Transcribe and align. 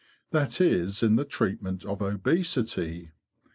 That 0.31 0.59
is 0.59 1.03
in 1.03 1.15
the 1.15 1.25
treatment 1.25 1.85
of 1.85 2.01
obesity. 2.01 3.11